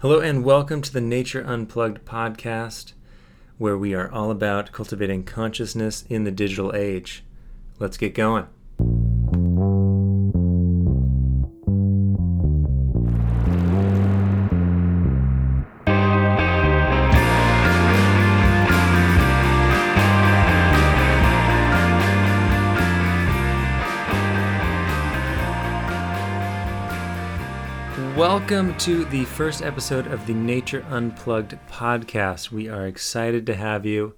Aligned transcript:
Hello, 0.00 0.20
and 0.20 0.44
welcome 0.44 0.80
to 0.80 0.92
the 0.92 1.00
Nature 1.00 1.42
Unplugged 1.44 2.04
podcast, 2.04 2.92
where 3.56 3.76
we 3.76 3.94
are 3.94 4.08
all 4.12 4.30
about 4.30 4.70
cultivating 4.70 5.24
consciousness 5.24 6.04
in 6.08 6.22
the 6.22 6.30
digital 6.30 6.72
age. 6.72 7.24
Let's 7.80 7.96
get 7.96 8.14
going. 8.14 8.46
Welcome 28.16 28.76
to 28.78 29.04
the 29.04 29.24
first 29.24 29.62
episode 29.62 30.06
of 30.08 30.26
the 30.26 30.34
Nature 30.34 30.84
Unplugged 30.90 31.56
podcast. 31.68 32.50
We 32.50 32.68
are 32.68 32.86
excited 32.86 33.46
to 33.46 33.54
have 33.54 33.86
you, 33.86 34.14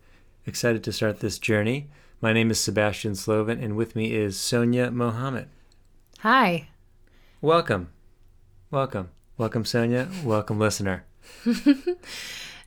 excited 0.47 0.83
to 0.85 0.93
start 0.93 1.21
this 1.21 1.39
journey. 1.39 1.91
My 2.21 2.33
name 2.33 2.51
is 2.51 2.59
Sebastian 2.61 3.15
Sloven, 3.15 3.63
and 3.63 3.77
with 3.77 3.95
me 3.95 4.15
is 4.15 4.39
Sonia 4.39 4.91
Mohammed. 4.91 5.49
Hi. 6.21 6.69
Welcome. 7.41 7.91
Welcome. 8.71 9.11
Welcome, 9.37 9.65
Sonia. 9.65 10.09
Welcome, 10.25 10.59
listener. 10.59 11.05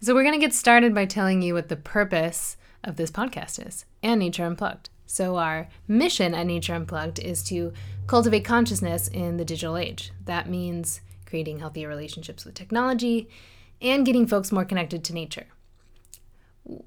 So, 0.03 0.13
we're 0.13 0.23
going 0.23 0.37
to 0.37 0.45
get 0.45 0.53
started 0.53 0.93
by 0.93 1.05
telling 1.05 1.41
you 1.41 1.53
what 1.53 1.69
the 1.69 1.77
purpose 1.77 2.57
of 2.83 2.97
this 2.97 3.09
podcast 3.09 3.65
is 3.65 3.85
and 4.03 4.19
Nature 4.19 4.43
Unplugged. 4.43 4.89
So, 5.05 5.37
our 5.37 5.69
mission 5.87 6.35
at 6.35 6.45
Nature 6.45 6.73
Unplugged 6.73 7.19
is 7.19 7.41
to 7.43 7.71
cultivate 8.05 8.43
consciousness 8.43 9.07
in 9.07 9.37
the 9.37 9.45
digital 9.45 9.77
age. 9.77 10.11
That 10.25 10.49
means 10.49 10.99
creating 11.33 11.57
healthier 11.57 11.87
relationships 11.87 12.45
with 12.45 12.53
technology 12.53 13.27
and 13.81 14.05
getting 14.05 14.27
folks 14.27 14.51
more 14.51 14.63
connected 14.63 15.03
to 15.03 15.15
nature. 15.15 15.47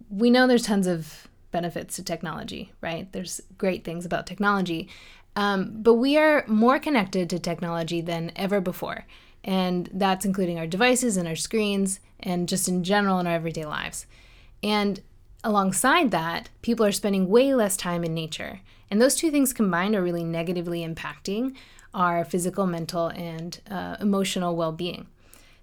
We 0.08 0.30
know 0.30 0.46
there's 0.46 0.62
tons 0.62 0.86
of 0.86 1.26
benefits 1.50 1.96
to 1.96 2.04
technology, 2.04 2.70
right? 2.80 3.10
There's 3.10 3.40
great 3.58 3.82
things 3.82 4.06
about 4.06 4.24
technology, 4.24 4.88
um, 5.34 5.72
but 5.82 5.94
we 5.94 6.16
are 6.16 6.44
more 6.46 6.78
connected 6.78 7.28
to 7.30 7.40
technology 7.40 8.00
than 8.00 8.30
ever 8.36 8.60
before. 8.60 9.04
And 9.42 9.90
that's 9.92 10.24
including 10.24 10.60
our 10.60 10.66
devices 10.68 11.16
and 11.16 11.26
our 11.26 11.34
screens 11.34 11.98
and 12.20 12.48
just 12.48 12.68
in 12.68 12.84
general 12.84 13.18
in 13.18 13.26
our 13.26 13.34
everyday 13.34 13.64
lives. 13.64 14.06
And 14.62 15.00
alongside 15.42 16.12
that, 16.12 16.50
people 16.62 16.86
are 16.86 16.92
spending 16.92 17.28
way 17.28 17.52
less 17.52 17.76
time 17.76 18.04
in 18.04 18.14
nature. 18.14 18.60
And 18.92 19.02
those 19.02 19.16
two 19.16 19.32
things 19.32 19.52
combined 19.52 19.96
are 19.96 20.04
really 20.04 20.22
negatively 20.22 20.86
impacting 20.86 21.56
our 21.96 22.24
physical, 22.24 22.66
mental, 22.66 23.08
and 23.08 23.60
uh, 23.68 23.96
emotional 24.00 24.54
well 24.54 24.72
being. 24.72 25.08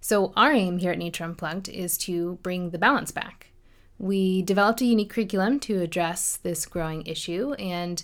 So, 0.01 0.33
our 0.35 0.51
aim 0.51 0.79
here 0.79 0.91
at 0.91 0.97
Nature 0.97 1.23
Unplugged 1.23 1.69
is 1.69 1.97
to 1.99 2.39
bring 2.43 2.71
the 2.71 2.77
balance 2.77 3.11
back. 3.11 3.51
We 3.97 4.41
developed 4.41 4.81
a 4.81 4.85
unique 4.85 5.11
curriculum 5.11 5.61
to 5.61 5.79
address 5.79 6.35
this 6.35 6.65
growing 6.65 7.05
issue, 7.05 7.53
and 7.53 8.03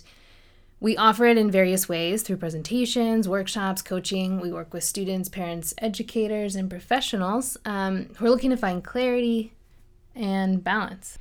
we 0.78 0.96
offer 0.96 1.26
it 1.26 1.36
in 1.36 1.50
various 1.50 1.90
ways 1.90 2.22
through 2.22 2.38
presentations, 2.38 3.28
workshops, 3.28 3.82
coaching. 3.82 4.40
We 4.40 4.50
work 4.50 4.72
with 4.72 4.84
students, 4.84 5.28
parents, 5.28 5.74
educators, 5.76 6.56
and 6.56 6.70
professionals 6.70 7.58
um, 7.66 8.06
who 8.16 8.24
are 8.24 8.30
looking 8.30 8.48
to 8.48 8.56
find 8.56 8.82
clarity 8.82 9.52
and 10.14 10.64
balance. 10.64 11.18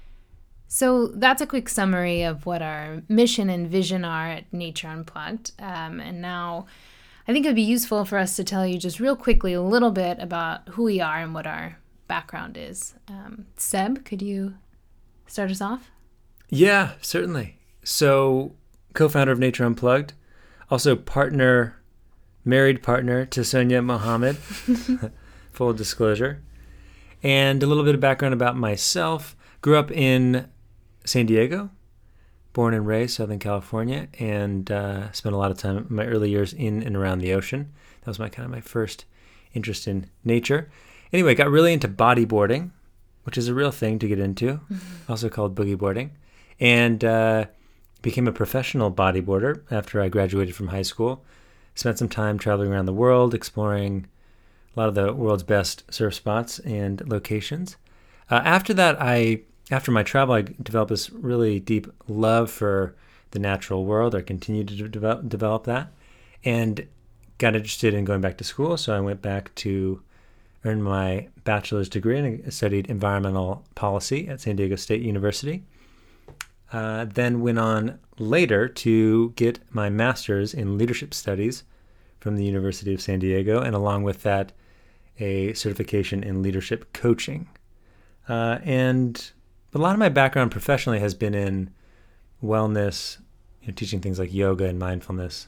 So 0.71 1.07
that's 1.07 1.41
a 1.41 1.47
quick 1.47 1.67
summary 1.67 2.21
of 2.21 2.45
what 2.45 2.61
our 2.61 3.01
mission 3.09 3.49
and 3.49 3.67
vision 3.67 4.05
are 4.05 4.27
at 4.29 4.53
Nature 4.53 4.87
Unplugged. 4.87 5.51
Um, 5.59 5.99
and 5.99 6.21
now 6.21 6.67
I 7.29 7.31
think 7.31 7.45
it 7.45 7.49
would 7.49 7.55
be 7.55 7.61
useful 7.61 8.05
for 8.05 8.17
us 8.17 8.35
to 8.37 8.43
tell 8.43 8.65
you 8.65 8.79
just 8.79 8.99
real 8.99 9.15
quickly 9.15 9.53
a 9.53 9.61
little 9.61 9.91
bit 9.91 10.17
about 10.17 10.67
who 10.69 10.81
we 10.81 10.99
are 10.99 11.19
and 11.19 11.31
what 11.31 11.45
our 11.45 11.77
background 12.07 12.57
is. 12.57 12.95
Um, 13.07 13.45
Seb, 13.55 14.03
could 14.03 14.23
you 14.23 14.55
start 15.27 15.51
us 15.51 15.61
off? 15.61 15.91
Yeah, 16.49 16.93
certainly. 17.01 17.59
So, 17.83 18.55
co 18.95 19.07
founder 19.07 19.31
of 19.31 19.37
Nature 19.37 19.63
Unplugged, 19.63 20.13
also 20.71 20.95
partner, 20.95 21.79
married 22.43 22.81
partner 22.81 23.27
to 23.27 23.43
Sonia 23.43 23.83
Mohammed, 23.83 24.37
full 25.51 25.73
disclosure. 25.73 26.41
And 27.21 27.61
a 27.61 27.67
little 27.67 27.83
bit 27.83 27.93
of 27.93 28.01
background 28.01 28.33
about 28.33 28.57
myself. 28.57 29.35
Grew 29.61 29.77
up 29.77 29.91
in 29.91 30.49
San 31.05 31.27
Diego, 31.27 31.69
born 32.53 32.73
and 32.73 32.87
raised 32.87 33.15
Southern 33.15 33.39
California, 33.39 34.07
and 34.19 34.71
uh, 34.71 35.11
spent 35.11 35.35
a 35.35 35.37
lot 35.37 35.51
of 35.51 35.57
time 35.57 35.85
my 35.89 36.05
early 36.05 36.29
years 36.29 36.53
in 36.53 36.83
and 36.83 36.95
around 36.95 37.19
the 37.19 37.33
ocean. 37.33 37.71
That 38.01 38.07
was 38.07 38.19
my 38.19 38.29
kind 38.29 38.45
of 38.45 38.51
my 38.51 38.61
first 38.61 39.05
interest 39.53 39.87
in 39.87 40.09
nature. 40.23 40.69
Anyway, 41.11 41.35
got 41.35 41.49
really 41.49 41.73
into 41.73 41.87
bodyboarding, 41.87 42.71
which 43.23 43.37
is 43.37 43.47
a 43.47 43.53
real 43.53 43.71
thing 43.71 43.99
to 43.99 44.07
get 44.07 44.19
into, 44.19 44.53
mm-hmm. 44.53 45.11
also 45.11 45.29
called 45.29 45.55
boogie 45.55 45.77
boarding, 45.77 46.11
and 46.59 47.03
uh, 47.03 47.45
became 48.01 48.27
a 48.27 48.31
professional 48.31 48.91
bodyboarder 48.91 49.61
after 49.71 50.01
I 50.01 50.09
graduated 50.09 50.55
from 50.55 50.67
high 50.67 50.83
school. 50.83 51.23
Spent 51.75 51.97
some 51.97 52.09
time 52.09 52.37
traveling 52.37 52.71
around 52.71 52.85
the 52.85 52.93
world, 52.93 53.33
exploring 53.33 54.07
a 54.75 54.79
lot 54.79 54.89
of 54.89 54.95
the 54.95 55.13
world's 55.13 55.43
best 55.43 55.83
surf 55.93 56.13
spots 56.13 56.59
and 56.59 57.07
locations. 57.09 57.77
Uh, 58.29 58.41
after 58.43 58.73
that, 58.73 58.97
I 59.01 59.41
after 59.71 59.91
my 59.91 60.03
travel, 60.03 60.35
I 60.35 60.41
developed 60.41 60.89
this 60.89 61.09
really 61.09 61.59
deep 61.59 61.87
love 62.07 62.49
for 62.49 62.95
the 63.31 63.39
natural 63.39 63.85
world. 63.85 64.15
I 64.15 64.21
continued 64.21 64.69
to 64.69 64.87
develop, 64.87 65.29
develop 65.29 65.65
that 65.65 65.91
and 66.43 66.87
got 67.37 67.55
interested 67.55 67.93
in 67.93 68.05
going 68.05 68.21
back 68.21 68.37
to 68.37 68.43
school. 68.43 68.77
So 68.77 68.95
I 68.95 68.99
went 68.99 69.21
back 69.21 69.53
to 69.55 70.01
earn 70.65 70.81
my 70.81 71.27
bachelor's 71.43 71.89
degree 71.89 72.17
and 72.19 72.53
studied 72.53 72.89
environmental 72.89 73.63
policy 73.75 74.27
at 74.27 74.41
San 74.41 74.55
Diego 74.55 74.75
State 74.75 75.01
University. 75.01 75.63
Uh, 76.71 77.05
then 77.05 77.41
went 77.41 77.57
on 77.57 77.99
later 78.17 78.67
to 78.67 79.31
get 79.31 79.59
my 79.71 79.89
master's 79.89 80.53
in 80.53 80.77
leadership 80.77 81.13
studies 81.13 81.63
from 82.19 82.35
the 82.35 82.43
University 82.43 82.93
of 82.93 83.01
San 83.01 83.19
Diego, 83.19 83.61
and 83.61 83.73
along 83.73 84.03
with 84.03 84.23
that, 84.23 84.51
a 85.19 85.53
certification 85.53 86.23
in 86.23 86.41
leadership 86.41 86.91
coaching. 86.93 87.47
Uh, 88.27 88.59
and 88.63 89.31
but 89.71 89.79
a 89.79 89.81
lot 89.81 89.93
of 89.93 89.99
my 89.99 90.09
background 90.09 90.51
professionally 90.51 90.99
has 90.99 91.13
been 91.13 91.33
in 91.33 91.71
wellness, 92.43 93.17
you 93.61 93.67
know, 93.67 93.73
teaching 93.73 93.99
things 93.99 94.19
like 94.19 94.33
yoga 94.33 94.65
and 94.65 94.79
mindfulness. 94.79 95.47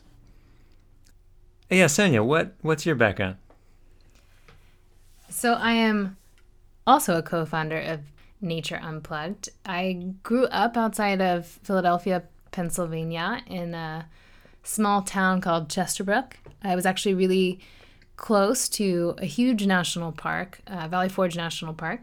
Yeah, 1.69 1.87
Sonia, 1.87 2.23
what 2.23 2.53
what's 2.61 2.85
your 2.85 2.95
background? 2.95 3.37
So 5.29 5.53
I 5.53 5.71
am 5.71 6.17
also 6.85 7.17
a 7.17 7.21
co-founder 7.21 7.79
of 7.79 8.01
Nature 8.41 8.79
Unplugged. 8.81 9.49
I 9.65 10.13
grew 10.23 10.45
up 10.47 10.75
outside 10.75 11.21
of 11.21 11.45
Philadelphia, 11.45 12.23
Pennsylvania, 12.51 13.41
in 13.47 13.73
a 13.73 14.07
small 14.63 15.01
town 15.01 15.39
called 15.41 15.69
Chesterbrook. 15.69 16.33
I 16.63 16.75
was 16.75 16.85
actually 16.85 17.13
really 17.13 17.59
close 18.17 18.67
to 18.69 19.15
a 19.17 19.25
huge 19.25 19.65
national 19.65 20.11
park, 20.11 20.59
uh, 20.67 20.87
Valley 20.87 21.09
Forge 21.09 21.35
National 21.35 21.73
Park. 21.73 22.01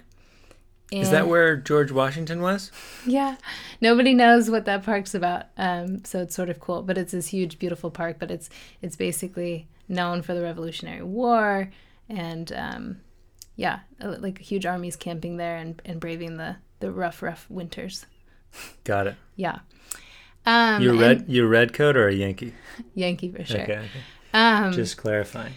And 0.91 1.03
Is 1.03 1.10
that 1.10 1.28
where 1.28 1.56
George 1.56 1.93
Washington 1.93 2.41
was? 2.41 2.72
Yeah. 3.04 3.37
Nobody 3.81 4.15
knows 4.15 4.49
what 4.50 4.65
that 4.65 4.84
park's 4.84 5.15
about. 5.15 5.47
Um, 5.59 6.04
so 6.04 6.21
it's 6.21 6.34
sort 6.34 6.49
of 6.49 6.60
cool. 6.60 6.82
But 6.82 6.97
it's 6.97 7.12
this 7.12 7.28
huge, 7.28 7.59
beautiful 7.59 7.91
park, 7.91 8.16
but 8.19 8.31
it's 8.31 8.49
it's 8.81 8.97
basically 8.97 9.69
known 9.88 10.22
for 10.22 10.34
the 10.34 10.43
Revolutionary 10.43 11.03
War 11.03 11.71
and 12.09 12.53
um, 12.53 13.00
yeah, 13.56 13.81
like 14.00 14.38
huge 14.38 14.65
armies 14.65 14.97
camping 14.97 15.37
there 15.37 15.56
and, 15.56 15.82
and 15.84 16.00
braving 16.00 16.37
the, 16.37 16.56
the 16.81 16.91
rough, 16.91 17.22
rough 17.22 17.47
winters. 17.50 18.06
Got 18.84 19.09
it. 19.09 19.16
yeah. 19.37 19.59
Um, 20.47 20.81
you 20.81 20.98
red 20.98 21.27
you 21.28 21.47
red 21.47 21.75
coat 21.75 21.94
or 21.97 22.09
a 22.09 22.15
Yankee? 22.15 22.54
Yankee 22.94 23.31
for 23.31 23.44
sure. 23.44 23.60
Okay. 23.60 23.72
okay. 23.75 23.88
Um, 24.32 24.72
Just 24.72 24.97
clarifying. 24.97 25.53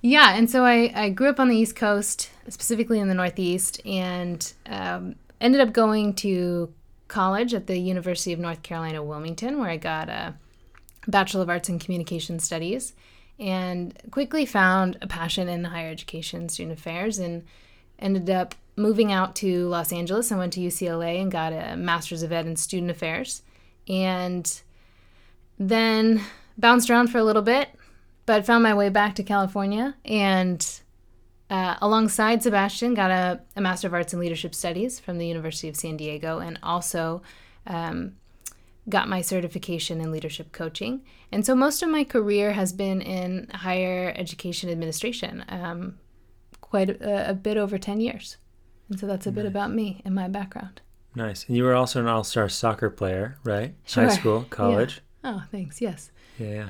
Yeah, 0.00 0.36
and 0.36 0.48
so 0.48 0.64
I, 0.64 0.92
I 0.94 1.10
grew 1.10 1.28
up 1.28 1.40
on 1.40 1.48
the 1.48 1.56
East 1.56 1.74
Coast, 1.74 2.30
specifically 2.48 3.00
in 3.00 3.08
the 3.08 3.14
Northeast, 3.14 3.84
and 3.84 4.52
um, 4.66 5.16
ended 5.40 5.60
up 5.60 5.72
going 5.72 6.14
to 6.14 6.72
college 7.08 7.52
at 7.52 7.66
the 7.66 7.78
University 7.78 8.32
of 8.32 8.38
North 8.38 8.62
Carolina, 8.62 9.02
Wilmington, 9.02 9.58
where 9.58 9.70
I 9.70 9.76
got 9.76 10.08
a 10.08 10.34
Bachelor 11.08 11.42
of 11.42 11.50
Arts 11.50 11.68
in 11.68 11.78
Communication 11.78 12.38
Studies, 12.38 12.92
and 13.40 13.96
quickly 14.10 14.46
found 14.46 14.98
a 15.00 15.06
passion 15.06 15.48
in 15.48 15.64
higher 15.64 15.90
education, 15.90 16.48
student 16.48 16.78
affairs, 16.78 17.18
and 17.18 17.44
ended 17.98 18.30
up 18.30 18.54
moving 18.76 19.10
out 19.10 19.34
to 19.36 19.66
Los 19.68 19.92
Angeles. 19.92 20.30
I 20.30 20.38
went 20.38 20.52
to 20.52 20.60
UCLA 20.60 21.20
and 21.20 21.32
got 21.32 21.52
a 21.52 21.76
Master's 21.76 22.22
of 22.22 22.30
Ed 22.30 22.46
in 22.46 22.54
Student 22.54 22.92
Affairs, 22.92 23.42
and 23.88 24.60
then 25.58 26.22
bounced 26.56 26.88
around 26.88 27.08
for 27.08 27.18
a 27.18 27.24
little 27.24 27.42
bit 27.42 27.68
but 28.28 28.44
found 28.44 28.62
my 28.62 28.74
way 28.74 28.90
back 28.90 29.14
to 29.14 29.22
California 29.22 29.96
and 30.04 30.80
uh, 31.48 31.76
alongside 31.80 32.42
Sebastian 32.42 32.92
got 32.92 33.10
a, 33.10 33.40
a, 33.56 33.60
Master 33.62 33.86
of 33.86 33.94
Arts 33.94 34.12
in 34.12 34.20
Leadership 34.20 34.54
Studies 34.54 35.00
from 35.00 35.16
the 35.16 35.26
University 35.26 35.66
of 35.66 35.76
San 35.76 35.96
Diego 35.96 36.38
and 36.38 36.58
also 36.62 37.22
um, 37.66 38.16
got 38.86 39.08
my 39.08 39.22
certification 39.22 40.02
in 40.02 40.12
leadership 40.12 40.52
coaching. 40.52 41.00
And 41.32 41.46
so 41.46 41.54
most 41.54 41.82
of 41.82 41.88
my 41.88 42.04
career 42.04 42.52
has 42.52 42.74
been 42.74 43.00
in 43.00 43.48
higher 43.48 44.12
education 44.14 44.68
administration. 44.68 45.42
Um, 45.48 45.98
quite 46.60 46.90
a, 46.90 47.30
a 47.30 47.32
bit 47.32 47.56
over 47.56 47.78
10 47.78 47.98
years. 47.98 48.36
And 48.90 49.00
so 49.00 49.06
that's 49.06 49.26
a 49.26 49.32
bit 49.32 49.46
about 49.46 49.72
me 49.72 50.02
and 50.04 50.14
my 50.14 50.28
background. 50.28 50.82
Nice. 51.14 51.46
And 51.48 51.56
you 51.56 51.64
were 51.64 51.74
also 51.74 51.98
an 51.98 52.06
all-star 52.06 52.50
soccer 52.50 52.90
player, 52.90 53.38
right? 53.42 53.74
Sure. 53.86 54.04
High 54.04 54.14
school, 54.14 54.44
college. 54.50 55.00
Oh, 55.24 55.44
thanks. 55.50 55.80
Yes. 55.80 56.10
Yeah, 56.38 56.50
yeah. 56.50 56.68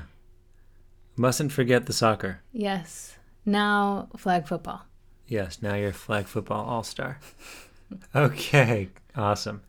Mustn't 1.19 1.51
forget 1.51 1.85
the 1.85 1.91
soccer. 1.91 2.39
Yes. 2.53 3.17
Now, 3.45 4.07
flag 4.15 4.47
football. 4.47 4.85
Yes, 5.27 5.61
now 5.61 5.75
you're 5.75 5.91
flag 5.91 6.27
football 6.27 6.63
all-star. 6.65 7.19
okay, 8.15 8.87
awesome. 9.17 9.61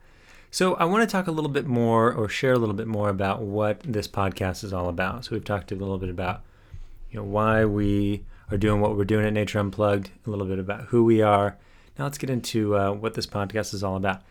So 0.53 0.75
I 0.75 0.85
want 0.85 1.03
to 1.03 1.13
talk 1.13 1.27
a 1.27 1.33
little 1.33 1.51
bit 1.51 1.67
more 1.67 2.13
or 2.13 2.29
share 2.29 2.53
a 2.53 2.59
little 2.59 2.77
bit 2.77 2.87
more 2.87 3.09
about 3.09 3.43
what 3.43 3.81
this 3.81 4.07
podcast 4.07 4.63
is 4.63 4.73
all 4.73 4.89
about. 4.89 5.25
So 5.25 5.33
we've 5.33 5.45
talked 5.45 5.73
a 5.73 5.75
little 5.75 5.99
bit 5.99 6.09
about 6.09 6.43
you 7.11 7.19
know 7.19 7.25
why 7.25 7.65
we 7.65 8.25
are 8.53 8.57
doing 8.57 8.81
what 8.81 8.97
we're 8.97 9.05
doing 9.05 9.27
at 9.27 9.33
Nature 9.33 9.59
Unplugged, 9.59 10.11
a 10.25 10.31
little 10.31 10.47
bit 10.47 10.61
about 10.61 10.83
who 10.83 11.03
we 11.03 11.21
are. 11.21 11.59
Now 11.99 12.05
let's 12.05 12.19
get 12.19 12.31
into 12.31 12.77
uh, 12.77 12.93
what 12.93 13.15
this 13.15 13.27
podcast 13.27 13.75
is 13.75 13.83
all 13.83 13.97
about. 13.97 14.23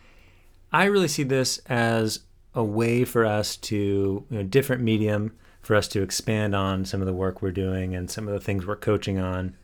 I 0.71 0.85
really 0.85 1.09
see 1.09 1.23
this 1.23 1.57
as 1.65 2.21
a 2.55 2.63
way 2.63 3.03
for 3.03 3.25
us 3.25 3.57
to, 3.57 3.75
you 3.75 4.25
know, 4.37 4.43
different 4.43 4.81
medium 4.81 5.33
for 5.61 5.75
us 5.75 5.87
to 5.89 6.01
expand 6.01 6.55
on 6.55 6.85
some 6.85 7.01
of 7.01 7.07
the 7.07 7.13
work 7.13 7.41
we're 7.41 7.51
doing 7.51 7.95
and 7.95 8.09
some 8.09 8.27
of 8.27 8.33
the 8.33 8.39
things 8.39 8.65
we're 8.65 8.75
coaching 8.75 9.19
on 9.19 9.55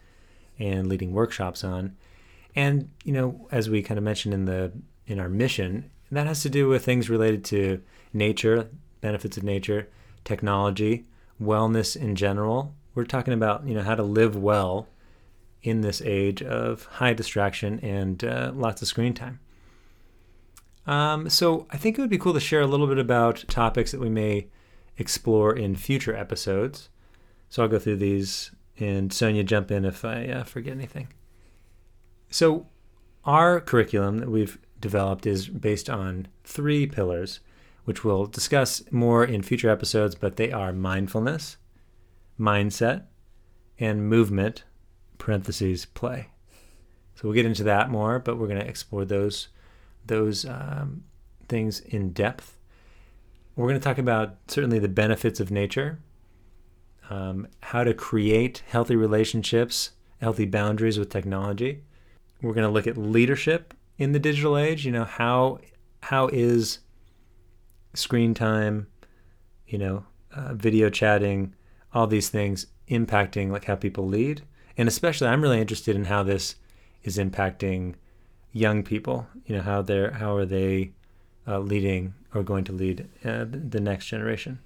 and 0.60 0.88
leading 0.88 1.14
workshops 1.14 1.64
on. 1.64 1.96
And, 2.56 2.90
you 3.04 3.14
know, 3.14 3.48
as 3.52 3.70
we 3.70 3.82
kind 3.82 3.98
of 3.98 4.04
mentioned 4.04 4.34
in 4.34 4.46
the 4.46 4.72
in 5.08 5.20
our 5.20 5.30
mission, 5.30 5.92
that 6.12 6.28
has 6.28 6.42
to 6.44 6.50
do 6.50 6.68
with 6.68 6.86
things 6.86 7.10
related 7.10 7.44
to 7.46 7.82
nature, 8.14 8.70
benefits 9.02 9.38
of 9.38 9.44
nature, 9.44 9.90
technology, 10.24 11.06
wellness 11.42 11.96
in 11.96 12.16
general. 12.16 12.74
We're 12.94 13.04
talking 13.04 13.34
about, 13.34 13.68
you 13.68 13.76
know, 13.76 13.84
how 13.84 13.96
to 13.96 14.04
live 14.04 14.36
well 14.36 14.88
in 15.62 15.82
this 15.82 16.02
age 16.02 16.42
of 16.42 16.86
high 16.86 17.14
distraction 17.14 17.80
and 17.82 18.24
uh, 18.24 18.52
lots 18.54 18.82
of 18.82 18.88
screen 18.88 19.14
time. 19.14 19.40
Um, 20.88 21.30
so 21.30 21.66
I 21.72 21.78
think 21.78 21.98
it 21.98 22.02
would 22.02 22.10
be 22.10 22.18
cool 22.18 22.34
to 22.34 22.40
share 22.40 22.62
a 22.62 22.68
little 22.68 22.88
bit 22.88 23.00
about 23.00 23.44
topics 23.48 23.92
that 23.92 24.00
we 24.00 24.10
may 24.10 24.48
explore 24.98 25.56
in 25.56 25.76
future 25.76 26.16
episodes. 26.16 26.90
So 27.50 27.64
I'll 27.64 27.70
go 27.70 27.80
through 27.80 27.98
these, 27.98 28.52
and 28.80 29.12
Sonia, 29.12 29.44
jump 29.44 29.72
in 29.72 29.86
if 29.86 30.04
I 30.04 30.28
uh, 30.28 30.44
forget 30.44 30.74
anything. 30.74 31.10
So 32.30 32.68
our 33.24 33.60
curriculum 33.60 34.20
that 34.20 34.30
we've 34.30 34.58
developed 34.80 35.26
is 35.26 35.48
based 35.48 35.90
on 35.90 36.28
three 36.44 36.86
pillars, 36.86 37.40
which 37.86 38.04
we'll 38.04 38.26
discuss 38.26 38.84
more 38.92 39.24
in 39.24 39.42
future 39.42 39.70
episodes, 39.70 40.16
but 40.16 40.38
they 40.38 40.52
are 40.52 40.74
mindfulness, 40.74 41.58
mindset, 42.40 43.04
and 43.80 44.08
movement, 44.08 44.64
parentheses, 45.18 45.86
play. 45.86 46.30
So 47.16 47.22
we'll 47.24 47.34
get 47.34 47.46
into 47.46 47.64
that 47.64 47.90
more, 47.90 48.20
but 48.20 48.38
we're 48.38 48.48
going 48.48 48.60
to 48.60 48.68
explore 48.68 49.06
those 49.06 49.48
those 50.06 50.46
um, 50.46 51.04
things 51.48 51.80
in 51.80 52.12
depth. 52.12 52.55
We're 53.56 53.70
going 53.70 53.80
to 53.80 53.84
talk 53.84 53.98
about 53.98 54.36
certainly 54.48 54.80
the 54.80 54.90
benefits 54.90 55.40
of 55.40 55.50
nature, 55.50 56.00
um, 57.10 57.48
how 57.62 57.86
to 57.86 57.94
create 57.94 58.64
healthy 58.68 58.98
relationships, 58.98 59.92
healthy 60.20 60.46
boundaries 60.46 61.00
with 61.00 61.10
technology. 61.10 61.82
We're 62.42 62.54
going 62.54 62.68
to 62.68 62.74
look 62.74 62.86
at 62.86 62.98
leadership 62.98 63.74
in 63.98 64.12
the 64.12 64.20
digital 64.20 64.58
age. 64.58 64.86
You 64.86 64.92
know 64.92 65.06
how 65.06 65.60
how 66.04 66.28
is 66.28 66.80
screen 67.94 68.34
time, 68.34 68.88
you 69.68 69.78
know, 69.78 70.06
uh, 70.36 70.54
video 70.54 70.90
chatting, 70.90 71.56
all 71.94 72.08
these 72.08 72.28
things 72.28 72.68
impacting 72.90 73.52
like 73.52 73.66
how 73.66 73.76
people 73.76 74.06
lead, 74.06 74.42
and 74.78 74.90
especially 74.90 75.28
I'm 75.28 75.42
really 75.42 75.62
interested 75.62 75.96
in 75.96 76.06
how 76.06 76.24
this 76.24 76.56
is 77.04 77.18
impacting 77.18 77.96
young 78.52 78.84
people. 78.84 79.28
You 79.46 79.56
know 79.56 79.62
how 79.62 79.82
they're 79.82 80.12
how 80.12 80.36
are 80.36 80.46
they 80.46 80.92
uh, 81.48 81.60
leading 81.60 82.16
or 82.36 82.44
going 82.44 82.66
to 82.66 82.72
lead 82.72 83.08
uh, 83.24 83.46
the 83.50 83.80
next 83.80 84.06
generation. 84.08 84.60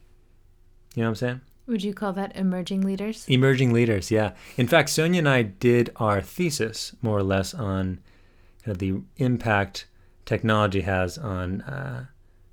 You 0.95 1.03
know 1.03 1.09
what 1.09 1.11
I'm 1.11 1.15
saying? 1.15 1.41
Would 1.67 1.83
you 1.83 1.93
call 1.93 2.13
that 2.13 2.35
emerging 2.35 2.81
leaders? 2.81 3.25
Emerging 3.27 3.71
leaders, 3.71 4.09
yeah. 4.09 4.31
In 4.57 4.67
fact, 4.67 4.89
Sonia 4.89 5.19
and 5.19 5.29
I 5.29 5.43
did 5.43 5.91
our 5.97 6.19
thesis 6.19 6.95
more 7.03 7.17
or 7.17 7.23
less 7.23 7.53
on 7.53 7.99
kind 8.65 8.71
of 8.71 8.79
the 8.79 9.01
impact 9.17 9.85
technology 10.25 10.81
has 10.81 11.17
on 11.19 11.61
uh, 11.61 12.05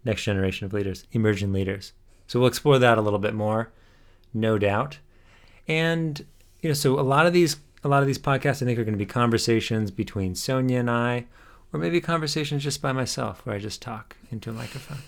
next 0.04 0.24
generation 0.24 0.66
of 0.66 0.74
leaders, 0.74 1.06
emerging 1.12 1.52
leaders. 1.52 1.94
So 2.26 2.38
we'll 2.38 2.48
explore 2.48 2.78
that 2.78 2.98
a 2.98 3.00
little 3.00 3.18
bit 3.18 3.34
more, 3.34 3.72
no 4.34 4.58
doubt. 4.58 4.98
And 5.66 6.24
you 6.60 6.68
know, 6.68 6.74
so 6.74 6.98
a 6.98 7.02
lot 7.02 7.26
of 7.26 7.32
these 7.32 7.56
a 7.84 7.88
lot 7.88 8.02
of 8.02 8.06
these 8.06 8.18
podcasts 8.18 8.62
I 8.62 8.66
think 8.66 8.78
are 8.78 8.84
going 8.84 8.94
to 8.94 8.98
be 8.98 9.06
conversations 9.06 9.90
between 9.90 10.34
Sonia 10.34 10.80
and 10.80 10.90
I, 10.90 11.26
or 11.76 11.78
maybe 11.78 12.00
conversations 12.00 12.64
just 12.64 12.80
by 12.80 12.90
myself 12.90 13.44
where 13.44 13.54
I 13.54 13.58
just 13.58 13.82
talk 13.82 14.16
into 14.30 14.48
a 14.48 14.52
microphone. 14.54 15.02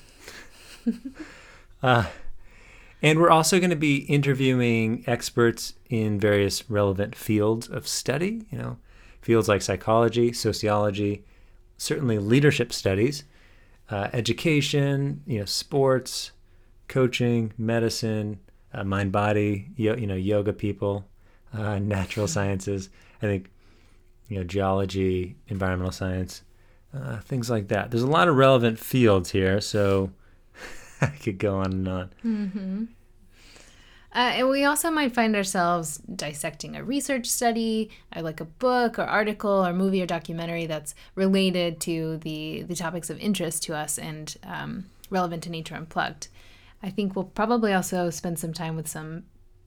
uh, 1.83 2.05
and 3.01 3.19
we're 3.19 3.31
also 3.31 3.59
going 3.59 3.71
to 3.71 3.77
be 3.77 4.01
interviewing 4.01 5.03
experts 5.07 5.73
in 5.89 6.21
various 6.21 6.69
relevant 6.69 7.15
fields 7.15 7.69
of 7.69 7.89
study, 7.89 8.47
you 8.51 8.59
know, 8.59 8.77
fields 9.23 9.49
like 9.49 9.63
psychology, 9.63 10.31
sociology, 10.35 11.25
certainly 11.79 12.19
leadership 12.19 12.71
studies, 12.71 13.25
uh, 13.91 14.09
education, 14.13 15.23
you 15.27 15.39
know, 15.39 15.47
sports, 15.47 16.33
coaching, 16.87 17.55
medicine, 17.57 18.41
uh, 18.75 18.85
mind 18.85 19.11
body, 19.11 19.71
yo- 19.77 19.97
you 19.97 20.07
know, 20.07 20.15
yoga 20.15 20.53
people, 20.53 21.07
uh, 21.55 21.79
natural 21.79 22.29
sciences. 22.29 22.91
I 23.23 23.27
think, 23.27 23.51
you 24.29 24.37
know, 24.37 24.45
geology, 24.45 25.37
environmental 25.49 25.93
science, 25.93 26.43
uh, 26.95 27.19
things 27.21 27.51
like 27.51 27.69
that. 27.69 27.91
There's 27.91 28.03
a 28.03 28.09
lot 28.09 28.29
of 28.29 28.37
relevant 28.37 28.79
fields 28.79 29.31
here, 29.31 29.61
so 29.61 30.11
I 31.01 31.07
could 31.07 31.39
go 31.39 31.59
on 31.59 31.73
and 31.73 31.89
on. 31.89 32.13
Mm-hmm. 32.25 32.85
Uh, 34.15 34.33
and 34.35 34.49
we 34.49 34.65
also 34.65 34.91
might 34.91 35.15
find 35.15 35.37
ourselves 35.37 35.99
dissecting 35.99 36.75
a 36.75 36.83
research 36.83 37.27
study, 37.27 37.91
uh, 38.17 38.23
like 38.23 38.41
a 38.41 38.45
book 38.47 38.99
or 38.99 39.03
article 39.03 39.65
or 39.65 39.73
movie 39.73 40.03
or 40.03 40.07
documentary 40.07 40.67
that's 40.67 40.95
related 41.15 41.79
to 41.81 42.17
the, 42.19 42.63
the 42.63 42.75
topics 42.75 43.11
of 43.11 43.19
interest 43.21 43.63
to 43.63 43.77
us 43.77 43.99
and 43.99 44.37
um, 44.45 44.87
relevant 45.11 45.43
to 45.43 45.51
Nature 45.51 45.75
Unplugged. 45.75 46.29
I 46.83 46.91
think 46.91 47.15
we'll 47.15 47.27
probably 47.27 47.73
also 47.75 48.09
spend 48.09 48.39
some 48.39 48.55
time 48.55 48.77
with 48.77 48.89
some 48.89 49.25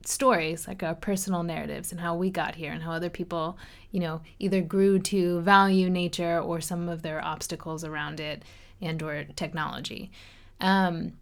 stories, 0.07 0.67
like 0.67 0.83
our 0.83 0.95
personal 0.95 1.43
narratives 1.43 1.91
and 1.91 2.01
how 2.01 2.15
we 2.15 2.29
got 2.29 2.55
here 2.55 2.71
and 2.71 2.83
how 2.83 2.91
other 2.91 3.09
people, 3.09 3.57
you 3.91 3.99
know, 3.99 4.21
either 4.39 4.61
grew 4.61 4.99
to 4.99 5.41
value 5.41 5.89
nature 5.89 6.39
or 6.39 6.61
some 6.61 6.89
of 6.89 7.01
their 7.01 7.23
obstacles 7.23 7.83
around 7.83 8.19
it 8.19 8.43
and 8.81 9.01
or 9.01 9.23
technology. 9.35 10.11
Um, 10.59 11.13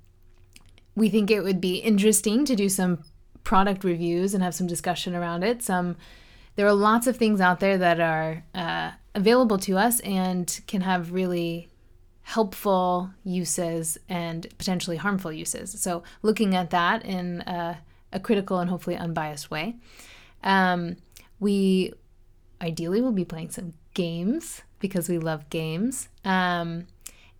we 0.95 1.09
think 1.09 1.31
it 1.31 1.41
would 1.41 1.61
be 1.61 1.77
interesting 1.77 2.45
to 2.45 2.55
do 2.55 2.69
some 2.69 3.03
product 3.43 3.83
reviews 3.83 4.33
and 4.33 4.43
have 4.43 4.55
some 4.55 4.67
discussion 4.67 5.15
around 5.15 5.43
it. 5.43 5.63
Some 5.63 5.95
there 6.55 6.67
are 6.67 6.73
lots 6.73 7.07
of 7.07 7.15
things 7.15 7.39
out 7.39 7.61
there 7.61 7.77
that 7.77 8.01
are 8.01 8.43
uh, 8.53 8.91
available 9.15 9.57
to 9.59 9.77
us 9.77 10.01
and 10.01 10.59
can 10.67 10.81
have 10.81 11.13
really 11.13 11.69
helpful 12.23 13.11
uses 13.23 13.97
and 14.09 14.45
potentially 14.57 14.97
harmful 14.97 15.31
uses. 15.31 15.71
So 15.81 16.03
looking 16.21 16.55
at 16.55 16.69
that 16.69 17.05
in 17.05 17.41
a, 17.47 17.77
a 18.11 18.19
critical 18.19 18.59
and 18.59 18.69
hopefully 18.69 18.95
unbiased 18.95 19.51
way. 19.51 19.75
Um, 20.43 20.97
we 21.39 21.93
ideally 22.61 23.01
will 23.01 23.11
be 23.11 23.25
playing 23.25 23.51
some 23.51 23.73
games 23.93 24.61
because 24.79 25.09
we 25.09 25.17
love 25.17 25.49
games. 25.49 26.09
Um, 26.23 26.87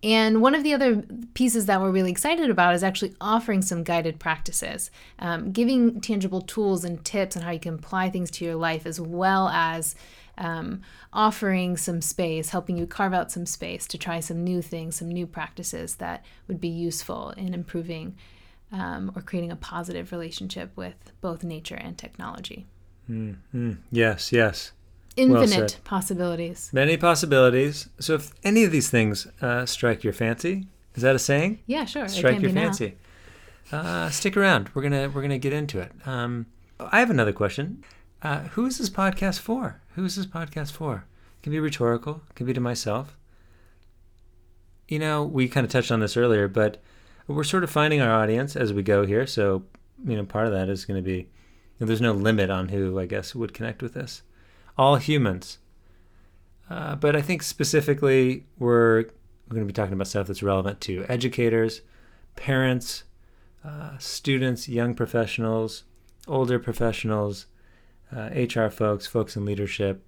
and 0.02 0.40
one 0.40 0.54
of 0.54 0.62
the 0.62 0.72
other 0.72 1.04
pieces 1.34 1.66
that 1.66 1.80
we're 1.80 1.90
really 1.90 2.10
excited 2.10 2.48
about 2.48 2.74
is 2.74 2.82
actually 2.82 3.14
offering 3.20 3.60
some 3.60 3.84
guided 3.84 4.18
practices, 4.18 4.90
um, 5.18 5.52
giving 5.52 6.00
tangible 6.00 6.40
tools 6.40 6.84
and 6.84 7.04
tips 7.04 7.36
on 7.36 7.42
how 7.42 7.50
you 7.50 7.60
can 7.60 7.74
apply 7.74 8.08
things 8.08 8.30
to 8.32 8.44
your 8.46 8.54
life, 8.54 8.86
as 8.86 8.98
well 8.98 9.48
as 9.50 9.94
um, 10.38 10.80
offering 11.12 11.76
some 11.76 12.00
space, 12.00 12.48
helping 12.48 12.78
you 12.78 12.86
carve 12.86 13.12
out 13.12 13.30
some 13.30 13.44
space 13.44 13.86
to 13.88 13.98
try 13.98 14.20
some 14.20 14.42
new 14.42 14.62
things, 14.62 14.96
some 14.96 15.08
new 15.08 15.26
practices 15.26 15.96
that 15.96 16.24
would 16.48 16.60
be 16.60 16.68
useful 16.68 17.30
in 17.30 17.52
improving 17.52 18.16
um, 18.72 19.12
or 19.14 19.22
creating 19.22 19.50
a 19.50 19.56
positive 19.56 20.12
relationship 20.12 20.70
with 20.76 21.12
both 21.20 21.42
nature 21.42 21.76
and 21.76 21.98
technology. 21.98 22.66
Mm-hmm. 23.10 23.72
Yes, 23.90 24.32
yes. 24.32 24.72
Infinite 25.16 25.58
well 25.58 25.68
possibilities. 25.84 26.70
Many 26.72 26.96
possibilities. 26.96 27.88
So, 27.98 28.14
if 28.14 28.32
any 28.44 28.64
of 28.64 28.70
these 28.70 28.88
things 28.90 29.26
uh, 29.42 29.66
strike 29.66 30.04
your 30.04 30.12
fancy, 30.12 30.66
is 30.94 31.02
that 31.02 31.16
a 31.16 31.18
saying? 31.18 31.60
Yeah, 31.66 31.84
sure. 31.84 32.08
Strike 32.08 32.40
your 32.40 32.52
fancy. 32.52 32.96
Uh, 33.72 34.10
stick 34.10 34.36
around. 34.36 34.70
We're 34.74 34.82
gonna 34.82 35.10
we're 35.10 35.22
gonna 35.22 35.38
get 35.38 35.52
into 35.52 35.80
it. 35.80 35.92
Um, 36.06 36.46
I 36.78 37.00
have 37.00 37.10
another 37.10 37.32
question. 37.32 37.84
Uh, 38.22 38.40
who 38.40 38.66
is 38.66 38.78
this 38.78 38.90
podcast 38.90 39.38
for? 39.40 39.80
Who 39.94 40.04
is 40.04 40.16
this 40.16 40.26
podcast 40.26 40.72
for? 40.72 41.04
It 41.38 41.42
can 41.42 41.52
be 41.52 41.60
rhetorical. 41.60 42.22
It 42.30 42.34
can 42.34 42.46
be 42.46 42.52
to 42.52 42.60
myself. 42.60 43.16
You 44.88 44.98
know, 44.98 45.24
we 45.24 45.48
kind 45.48 45.64
of 45.64 45.70
touched 45.70 45.92
on 45.92 46.00
this 46.00 46.16
earlier, 46.16 46.48
but 46.48 46.82
we're 47.34 47.44
sort 47.44 47.64
of 47.64 47.70
finding 47.70 48.00
our 48.00 48.12
audience 48.12 48.56
as 48.56 48.72
we 48.72 48.82
go 48.82 49.06
here. 49.06 49.26
So, 49.26 49.64
you 50.04 50.16
know, 50.16 50.24
part 50.24 50.46
of 50.46 50.52
that 50.52 50.68
is 50.68 50.84
going 50.84 51.02
to 51.02 51.06
be 51.06 51.16
you 51.16 51.26
know, 51.80 51.86
there's 51.86 52.00
no 52.00 52.12
limit 52.12 52.50
on 52.50 52.68
who 52.68 52.98
I 52.98 53.06
guess 53.06 53.34
would 53.34 53.54
connect 53.54 53.82
with 53.82 53.94
this 53.94 54.22
all 54.80 54.96
humans, 54.96 55.58
Uh, 56.70 56.94
but 56.94 57.14
I 57.16 57.20
think 57.20 57.42
specifically 57.42 58.46
we're, 58.58 59.02
we're 59.02 59.54
going 59.54 59.62
to 59.62 59.66
be 59.66 59.72
talking 59.72 59.92
about 59.92 60.06
stuff 60.06 60.28
that's 60.28 60.42
relevant 60.42 60.80
to 60.82 61.04
educators, 61.08 61.82
parents, 62.36 63.02
uh, 63.64 63.98
students, 63.98 64.68
young 64.68 64.94
professionals, 64.94 65.84
older 66.28 66.58
professionals, 66.58 67.46
uh, 68.14 68.30
HR 68.34 68.70
folks, 68.70 69.06
folks 69.06 69.36
in 69.36 69.44
leadership. 69.44 70.02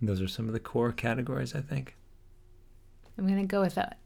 Those 0.00 0.22
are 0.22 0.28
some 0.28 0.46
of 0.46 0.54
the 0.54 0.60
core 0.60 0.92
categories, 0.92 1.54
I 1.54 1.60
think. 1.60 1.96
I'm 3.18 3.26
going 3.26 3.40
to 3.40 3.46
go 3.46 3.60
with 3.60 3.74
that. 3.74 3.98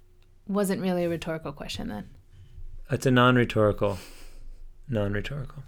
Wasn't 0.49 0.81
really 0.81 1.05
a 1.05 1.09
rhetorical 1.09 1.53
question 1.53 1.89
then. 1.89 2.09
It's 2.91 3.07
a 3.07 3.11
non 3.11 3.37
rhetorical. 3.37 3.99
Non 4.88 5.12
rhetorical. 5.14 5.62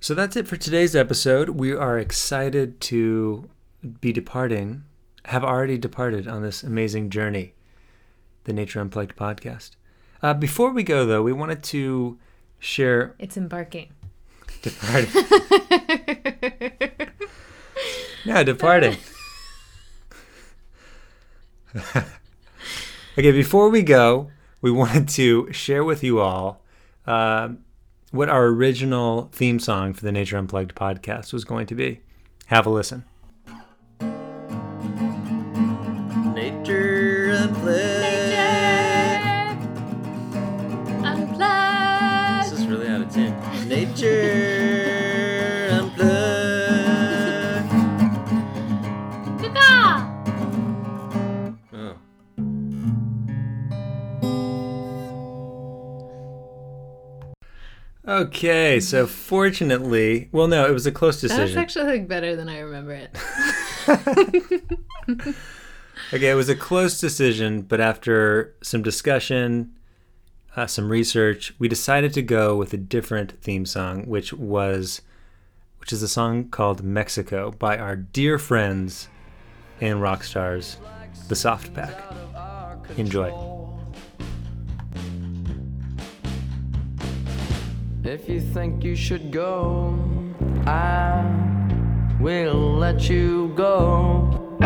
So 0.00 0.14
that's 0.14 0.34
it 0.34 0.48
for 0.48 0.56
today's 0.56 0.96
episode. 0.96 1.50
We 1.50 1.72
are 1.72 1.98
excited 1.98 2.80
to 2.82 3.50
be 4.00 4.12
departing, 4.12 4.84
have 5.26 5.44
already 5.44 5.76
departed 5.76 6.26
on 6.26 6.42
this 6.42 6.62
amazing 6.62 7.10
journey, 7.10 7.54
the 8.44 8.52
Nature 8.52 8.80
Unplugged 8.80 9.14
podcast. 9.14 9.72
Uh, 10.22 10.32
before 10.34 10.70
we 10.70 10.82
go, 10.82 11.04
though, 11.04 11.22
we 11.22 11.32
wanted 11.32 11.62
to 11.64 12.18
share. 12.58 13.14
It's 13.18 13.36
embarking. 13.36 13.90
Departing. 14.62 15.10
yeah, 18.24 18.42
departing. 18.42 18.96
okay, 23.18 23.32
before 23.32 23.68
we 23.68 23.82
go, 23.82 24.30
we 24.62 24.70
wanted 24.82 25.08
to 25.10 25.52
share 25.52 25.84
with 25.84 26.02
you 26.02 26.20
all 26.20 26.62
uh, 27.06 27.50
what 28.10 28.30
our 28.30 28.46
original 28.46 29.28
theme 29.32 29.58
song 29.58 29.92
for 29.92 30.04
the 30.04 30.12
Nature 30.12 30.38
Unplugged 30.38 30.74
podcast 30.74 31.32
was 31.32 31.44
going 31.44 31.66
to 31.66 31.74
be. 31.74 32.00
Have 32.46 32.66
a 32.66 32.70
listen. 32.70 33.04
Okay, 58.12 58.78
so 58.80 59.06
fortunately, 59.06 60.28
well, 60.32 60.48
no, 60.48 60.66
it 60.66 60.72
was 60.72 60.86
a 60.86 60.92
close 60.92 61.20
decision. 61.20 61.46
That's 61.46 61.56
actually 61.56 61.86
like 61.86 62.08
better 62.08 62.36
than 62.36 62.48
I 62.48 62.58
remember 62.60 62.92
it. 62.92 63.16
Okay, 66.12 66.30
it 66.30 66.34
was 66.34 66.50
a 66.50 66.56
close 66.56 67.00
decision, 67.00 67.62
but 67.62 67.80
after 67.80 68.54
some 68.62 68.82
discussion, 68.82 69.72
uh, 70.56 70.66
some 70.66 70.90
research, 70.90 71.54
we 71.58 71.68
decided 71.68 72.12
to 72.14 72.22
go 72.22 72.54
with 72.54 72.74
a 72.74 72.76
different 72.76 73.40
theme 73.40 73.64
song, 73.64 74.06
which 74.06 74.32
was, 74.34 75.00
which 75.78 75.90
is 75.90 76.02
a 76.02 76.08
song 76.08 76.48
called 76.50 76.82
"Mexico" 76.82 77.50
by 77.52 77.78
our 77.78 77.96
dear 77.96 78.38
friends 78.38 79.08
and 79.80 80.02
rock 80.02 80.22
stars, 80.22 80.76
the 81.28 81.36
Soft 81.36 81.72
Pack. 81.72 81.94
Enjoy. 82.98 83.61
If 88.04 88.28
you 88.28 88.40
think 88.40 88.82
you 88.82 88.96
should 88.96 89.30
go, 89.30 89.96
I 90.66 91.24
will 92.20 92.74
let 92.74 93.08
you 93.08 93.52
go. 93.54 94.58